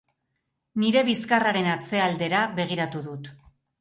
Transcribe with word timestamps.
Nire 0.83 1.03
bizkarraren 1.09 1.69
atzealdera 1.73 2.41
begiratu 2.61 3.03
dut. 3.11 3.31